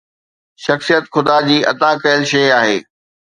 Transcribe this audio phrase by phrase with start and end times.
[0.65, 2.77] شخصيت خدا جي عطا ڪيل شيءِ آهي.